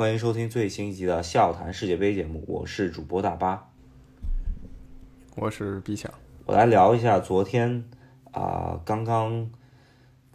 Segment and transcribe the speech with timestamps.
[0.00, 3.68] 欢迎收听最新一集的笑谈世界杯节目，我是主播大巴，
[5.36, 6.10] 我是毕强，
[6.46, 7.84] 我来聊一下昨天
[8.30, 9.50] 啊刚刚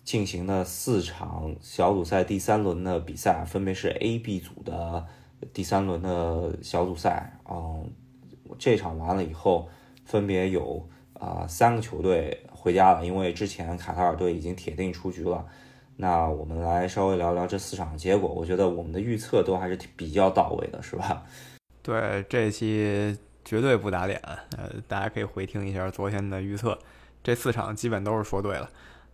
[0.04, 5.04] 进行的四场小组赛第三轮的比赛，分别是 A、B 组的
[5.52, 7.40] 第三轮的小组赛。
[7.50, 7.90] 嗯，
[8.60, 9.68] 这场完了以后，
[10.06, 15.44] 分别有啊三个球队回家了，因为之前卡塔尔队已经铁定出局了。
[15.98, 21.24] 那我们来稍微聊聊这四场结果，我觉得我们的预测都还是比较到位的，是吧？
[21.82, 24.20] 对，这期绝对不打脸，
[24.58, 26.78] 呃，大家可以回听一下昨天的预测，
[27.24, 28.70] 这四场基本都是说对了。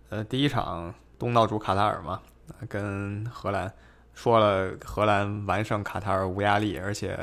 [0.09, 2.20] 呃，第一场东道主卡塔尔嘛，
[2.67, 3.72] 跟荷兰
[4.16, 7.16] 说了，荷兰完胜卡塔尔无压力，而且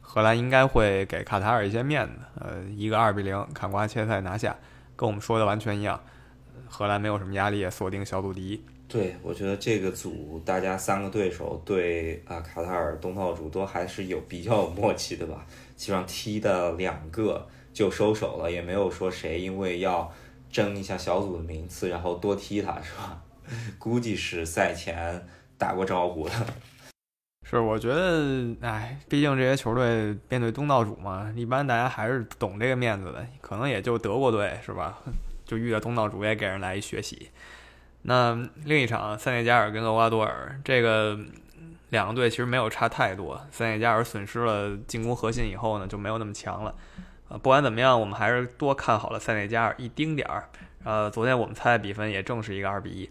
[0.00, 4.56] 荷兰应该会给卡塔尔一些面子，呃，一个二比零砍瓜切菜拿下，
[4.96, 6.00] 跟我们说的完全一样，
[6.68, 8.64] 荷兰没有什么压力，锁定小组第一。
[8.88, 15.44] 对，我觉得这个组大家三个对手对啊卡塔尔东道主都还是有比较有默契的吧，
[15.76, 20.10] 基本上踢的两个就收手了，也没有说谁因为要
[20.50, 23.22] 争一下小组的名次然后多踢他是吧？
[23.78, 25.22] 估计是赛前
[25.58, 26.34] 打过招呼的。
[27.46, 34.98] 是，我觉得，哎，毕竟这些球队面对东道主嘛，一般大家还是懂这个面子的，可能也就德国队是吧？
[35.44, 37.28] 就遇到东道主也给人来一学习。
[38.02, 41.18] 那另一场，塞内加尔跟厄瓜多尔，这个
[41.90, 43.38] 两个队其实没有差太多。
[43.50, 46.74] 塞内加尔损失了进攻核心以后呢，就没有那么强了。
[47.28, 50.48] 呃，不管怎么样，我们还是多看好了塞内加尔一丁点儿。
[50.84, 53.10] 呃，昨天我们猜的比分也正是一个二比一。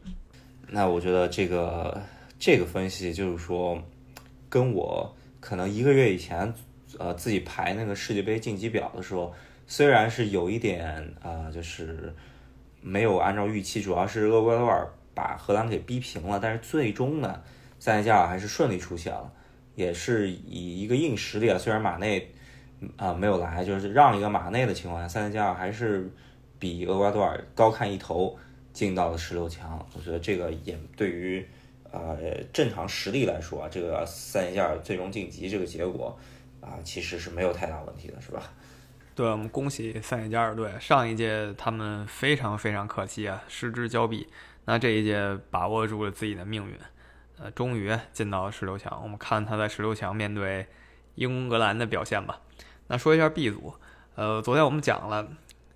[0.67, 2.02] 那我觉得这个
[2.39, 3.80] 这个分析就是说，
[4.49, 6.52] 跟我可能一个月以前
[6.97, 9.31] 呃自己排那个世界杯晋级表的时候，
[9.67, 12.15] 虽然是有一点啊，就是。
[12.81, 17.42] 没有按照预期，主要是厄瓜多尔把荷兰给逼平了，但是最终呢，
[17.80, 19.31] 塞内加尔还是顺利出线了，
[19.75, 21.58] 也是以一个硬实力啊。
[21.58, 22.31] 虽然马内
[22.95, 26.09] 啊没有来，就是让一个马内的情况下，塞内加尔还是
[26.59, 28.38] 比厄瓜多尔高看一头，
[28.71, 29.86] 进到了十六强。
[29.95, 31.45] 我觉得这个也对于
[31.92, 32.17] 呃
[32.54, 36.17] 正常实力来说啊，这个塞内加尔最终晋级这个结果
[36.61, 38.54] 啊，其实是没有太大问题的，是吧？
[39.17, 44.28] 对我们恭喜塞内加尔队，上一届他们非常非常可惜啊，失之交臂。
[44.66, 46.78] 那这一届把握住了自己的命运，
[47.39, 49.02] 呃，终于进到了十六强。
[49.02, 50.67] 我们看他在十六强面对
[51.16, 52.39] 英格兰的表现吧。
[52.89, 53.73] 那说一下 B 组，
[54.14, 55.27] 呃，昨天我们讲了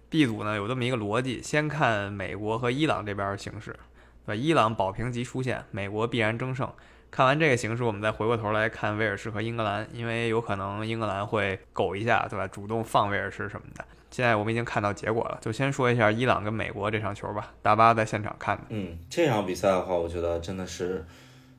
[0.07, 3.75] B 组呢有这么一个逻辑，先看美国和伊朗这边形势，
[4.24, 6.72] 对，伊朗保平即出线，美国必然争胜。
[7.11, 12.47] 看完这个形势，我们再回过头来看威尔士和英格兰，因为有可能英格兰会苟一下，对吧？
[12.47, 13.83] 主动放威尔士什么的。
[14.09, 17.53] 现在我们已经看到结果了，就先说一下伊朗跟美国这场球吧。
[17.61, 21.05] 大巴在现场看的，嗯，这场比赛的话，我觉得真的是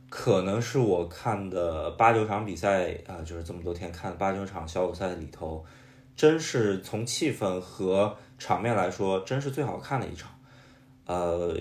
[0.08, 5.62] 可能是我看的八九场比赛啊，就是这么多天看八九场小组赛里头，
[6.16, 10.30] 真是从气氛和场面来说，真是最好看的一场。
[11.04, 11.54] 呃，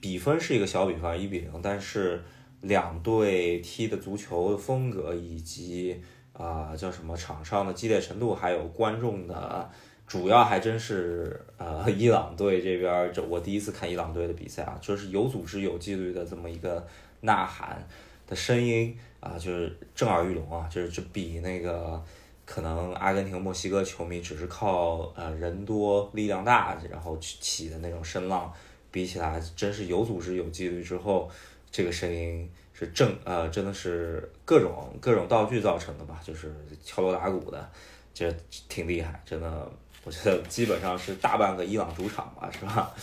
[0.00, 2.24] 比分是一个小比分，一比零，但是。
[2.64, 6.00] 两队踢的足球风格，以及
[6.32, 9.70] 啊叫什么场上的激烈程度，还有观众的，
[10.06, 16.82] 主要还真是呃伊朗队这边，这我第一次看伊朗队的比赛啊，就是有组织有纪律的这么一个
[17.20, 17.86] 呐喊
[18.26, 22.02] 的声音啊，就是震耳欲聋啊，就是这比那个
[22.46, 28.50] 可能阿根廷、墨西哥球迷只是靠呃人多力量大，然后起的那种声浪
[28.90, 31.30] 比起来，真是有组织有纪律之后。
[31.74, 36.20] 这个声音是正呃，真的是各种各种道具造成的吧？
[36.22, 36.54] 就是
[36.84, 37.68] 敲锣打鼓的，
[38.14, 38.32] 这
[38.68, 39.68] 挺厉害，真的，
[40.04, 42.94] 我觉得基本上是大半个伊朗主场吧，是吧？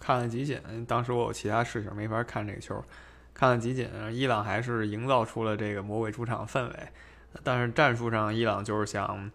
[0.00, 2.84] 看了集锦，当时我有其他事情没法看这个球，
[3.32, 6.74] 看了集锦，伊朗还是营造出了这个魔鬼主场氛围，
[7.44, 9.30] 但是战术上伊朗就是想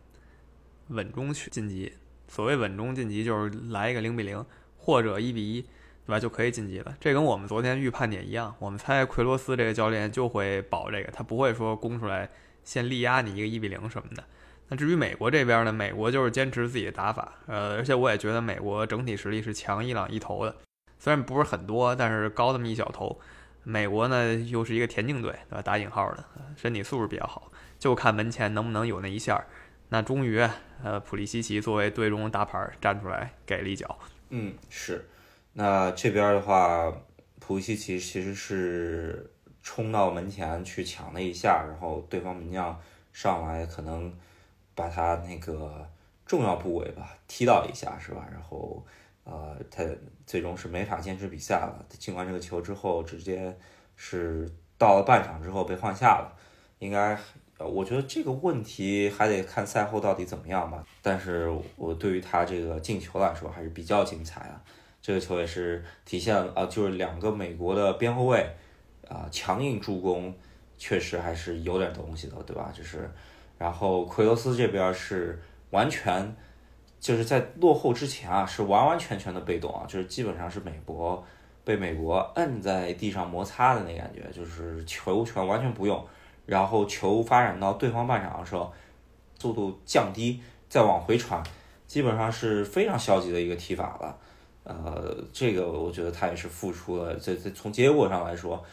[0.89, 1.93] 稳中去晋级，
[2.27, 4.45] 所谓稳中晋级就是来一个零比零
[4.77, 5.65] 或者一比一。
[6.05, 6.19] 对吧？
[6.19, 6.95] 就可以晋级了。
[6.99, 12.29] 这跟我们昨天预判点一样，我们猜奎罗斯这个教练就会保这个，他不会说攻出来
[12.63, 14.23] 先力压你一个一比零什么的。
[14.69, 15.71] 那至于美国这边呢？
[15.71, 20.55] 美国就是坚持自己的打法，呃，而且我也觉得美国整体实力是强伊朗一头的，
[20.97, 23.19] 虽然不是很多，但是高那么一小头。
[23.63, 25.61] 美国呢又是一个田径队，对吧？
[25.61, 26.25] 打引号的，
[26.57, 29.41] 身体素质比较好，就看门前能不能有那一下。
[29.89, 30.41] 那终于，
[30.83, 33.97] 呃，普利西奇作为队中的大牌站出来给了一脚。
[34.31, 35.05] 嗯，是。
[35.53, 36.91] 那这边的话，
[37.39, 42.79] 普利西奇其实是冲到门前去抢了一下，然后对方门将
[43.11, 44.11] 上来可能
[44.75, 45.87] 把他那个
[46.25, 48.27] 重要部位吧踢到一下，是吧？
[48.31, 48.83] 然后
[49.23, 49.83] 呃，他
[50.25, 51.85] 最终是没法坚持比赛了。
[51.89, 53.55] 进完这个球之后，直接
[53.95, 56.35] 是到了半场之后被换下了，
[56.79, 57.17] 应该，
[57.59, 60.83] 我觉得这个问题还得看赛后到底怎么样吧。
[61.01, 64.61] 但是我对于他这个进球来说还是比较精彩的，
[65.03, 68.43] 这个球也是体现啊，就是两个美国的边后卫
[69.07, 70.33] 啊强硬助攻，
[70.77, 72.73] 确实还是有点东西的，对吧？
[72.75, 73.07] 就是，
[73.59, 75.39] 然后奎罗斯这边是
[75.69, 76.35] 完全
[76.99, 81.23] 就是在落后之前啊，是完完全全的被动啊，就是基本上是美国。
[81.65, 86.05] 被美国摁在地上摩擦的那感觉，就是球权完全不用，
[86.45, 88.69] 然后球发展到对方半场的时候，
[89.39, 91.41] 速度降低，再往回传，
[91.87, 94.17] 基本上是非常消极的一个踢法了。
[94.63, 98.63] 呃，这个我觉得他也是付出了，这这从结果上来说，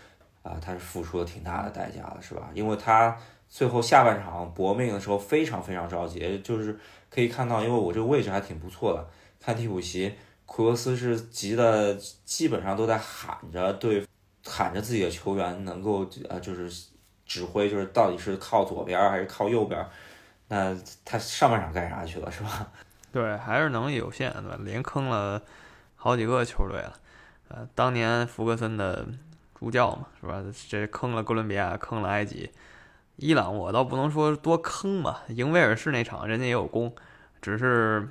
[0.43, 2.51] 啊，他是付出了挺大的代价的，是吧？
[2.55, 3.17] 因为他
[3.49, 6.79] 最后下半场搏命的时候非常非常着急，就是
[7.11, 9.09] 可以看到，因为我这个位置还挺不错的，
[9.41, 10.15] 看替补席。
[10.47, 11.95] 库罗斯是急的，
[12.25, 14.05] 基本上都在喊着对，
[14.45, 16.89] 喊着自己的球员能够呃，就是
[17.25, 19.85] 指挥，就是到底是靠左边还是靠右边。
[20.49, 22.69] 那他上半场干啥去了，是吧？
[23.13, 24.59] 对，还是能力有限，对吧？
[24.65, 25.41] 连坑了
[26.01, 26.95] 好几个球队了。
[27.49, 29.07] 呃，当年福格森的
[29.55, 30.43] 助教嘛，是吧？
[30.69, 32.51] 这坑了哥伦比亚，坑了埃及，
[33.17, 36.95] 伊朗我倒不能说多坑嘛，赢威尔士那场人家也有功，
[37.43, 38.09] 只是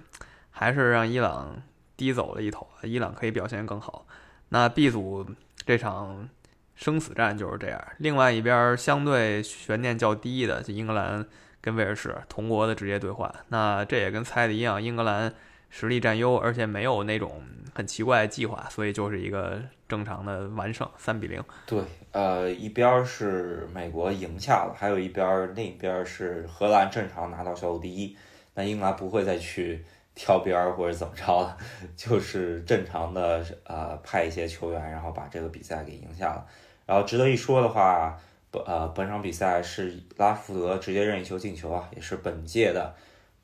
[0.52, 1.64] 还是让伊朗。
[2.00, 4.06] 低走了一头，伊朗可以表现更好。
[4.48, 5.26] 那 B 组
[5.66, 6.30] 这场
[6.74, 7.78] 生死战就是这样。
[7.98, 11.28] 另外一边相对悬念较低的，就英格兰
[11.60, 13.30] 跟威尔士同国的直接对换。
[13.50, 15.34] 那这也跟猜的一样，英格兰
[15.70, 17.42] 实力占优，而且没有那种
[17.74, 21.44] 很奇怪的计划，所以就是一个正常的完胜，三比零。
[21.66, 21.82] 对，
[22.12, 28.18] 呃，一边是美国赢下了，还有一边那边是荷兰正常拿到小组第一。
[28.56, 29.84] 那英格兰不会再去。
[30.16, 31.58] 挑边或者怎么着了，
[31.96, 36.46] 就是正常的呃派一些球员，然后把这个比赛给赢下了。
[36.86, 38.20] 然后值得一说的话，
[38.52, 42.94] 本呃本场比赛是拉福德直接任意球进球啊，也是本届的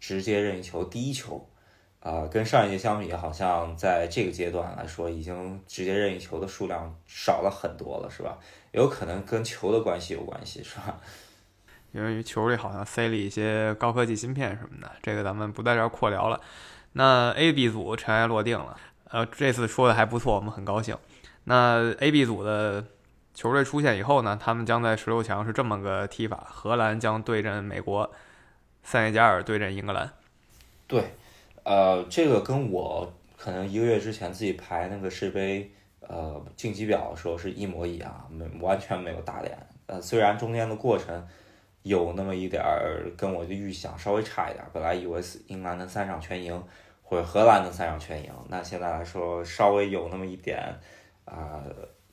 [0.02, 1.48] 直接任意球第一球。
[2.06, 8.38] 啊，跟上一届相比，好像在这个阶段来说，已经直接任意球的数量少了很多了，是吧？
[8.74, 11.00] 有可能跟球的关系有关系，是吧？
[11.94, 16.40] 因为球里好像塞了一些高科技芯片什么的，这个咱们不在这儿扩聊了。
[16.92, 18.78] 那 A、B 组尘埃落定了，
[19.10, 20.96] 呃，这次说的还不错，我们很高兴。
[21.46, 22.86] 那 A、B 组的
[23.34, 28.12] 球队出现以后呢，他们将在十六强是这么个踢法：荷兰将对阵美国，
[28.84, 30.12] 塞内加尔对阵英格兰。
[30.88, 31.16] 对，
[31.66, 35.70] 呃，这个跟我可能一个月之前自己排那个世杯
[36.00, 39.58] 呃晋级表的时候是一模一样，没完全没有打脸。
[39.88, 41.28] 呃，虽然中间的过程
[41.82, 46.64] 有那么一点儿跟我的预想稍微差一点，本来以为是英格兰能三场全赢，
[47.02, 50.60] 或者荷兰能三场全赢，那现在来说稍微有那么一点
[51.26, 51.64] 啊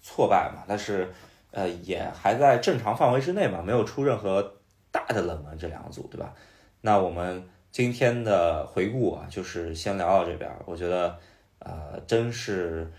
[0.01, 1.13] 挫败嘛，但是
[1.51, 4.55] 呃也还在正常范围之内嘛，没有出任何
[4.91, 6.35] 大的冷门这两组，对吧？
[6.81, 11.19] 那我们今天的回顾啊，就是先聊到这边，我觉得
[11.59, 12.93] 呃真是。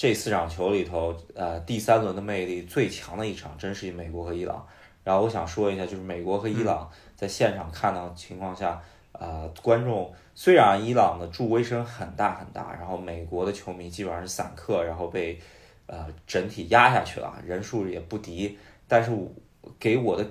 [0.00, 4.64] 这四场球里头，呃，第三轮的魅力最强的一场，真是美国和伊朗。
[5.02, 8.80] 然后我想说一下，就是美国和伊朗在现场看到情况下，
[9.10, 15.36] 呃，观众虽然伊朗的助威声很大很大，然后美国的球迷基本上是散客，然后被
[15.86, 18.56] 呃整体压下去了，人数也不敌。
[18.86, 19.10] 但是
[19.80, 20.24] 给我的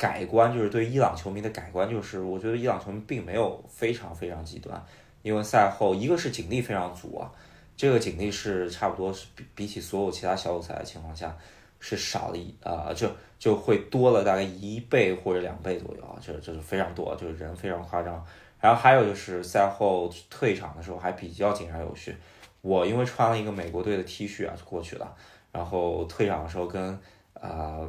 [0.00, 4.82] 改观就是对伊朗球迷的改观，就是我觉得伊朗球迷并没有非常非常极端，
[5.20, 7.30] 因为赛后一个是警力非常足啊。
[7.76, 11.36] 这个警力是差不多是比比起所有其他小组赛的情况下
[11.80, 18.24] 是少了一啊，就就会多了大概一倍或者两倍左右啊，这这是非常多，就是人非常夸张。
[18.58, 22.16] 然后还有就是赛后退场的时候还比较井然有序。
[22.62, 25.14] 我因为穿了一个美国队的 T 恤啊就过去了，
[25.52, 26.98] 然后退场的时候跟
[27.34, 27.88] 啊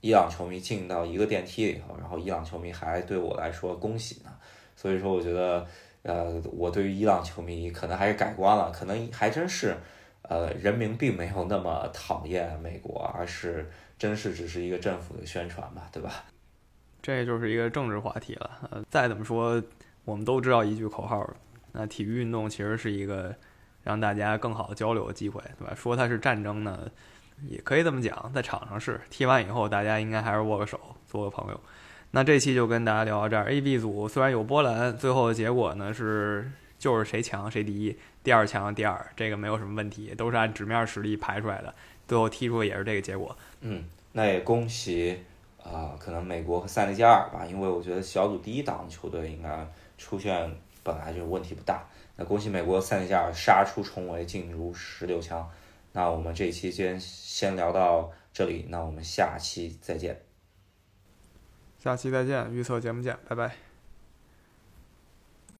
[0.00, 4.30] 伊朗球迷进到一个电梯里头，然后伊朗球迷还对我来说恭喜呢，
[4.76, 5.66] 所以说我觉得。
[6.02, 9.76] 呃，我对于伊朗球迷可能还是改观了，可能还真是，
[10.22, 16.24] 呃，人民并没有那么讨厌美国，而是真是只是一个政府的宣传吧，对吧？
[17.02, 18.68] 这就是一个政治话题了。
[18.70, 19.60] 呃，再怎么说，
[20.04, 21.28] 我们都知道一句口号，
[21.72, 23.34] 那体育运动其实是一个
[23.82, 25.74] 让大家更好的交流的机会，对吧？
[25.74, 26.90] 说它是战争呢，
[27.46, 31.60] 也可以这么讲，在场上是，踢完以后大家应该还是握个手，做个朋友。
[32.10, 33.50] 那这期就跟大家聊到这儿。
[33.50, 41.74] A、B 组虽然有波澜，最后的结果呢是就是谁强谁第一，第二强第二，这个没有什么问题，都是按纸面实力排出来的，
[42.06, 43.36] 最后踢出也是这个结果。
[43.60, 45.18] 嗯，那也恭喜
[45.62, 49.66] 啊，可能美国和塞内加尔吧，因为我觉得小组第一档球队应该
[49.98, 50.50] 出现
[50.82, 51.84] 本来就问题不大。
[52.16, 55.46] 那恭喜美国塞内加尔杀出重围，进入十六强。
[55.98, 58.12] 那我们这期先先聊到。
[58.30, 60.22] 这里，那我们下期再见。
[61.80, 63.67] 下期再见，预测节目见，拜拜。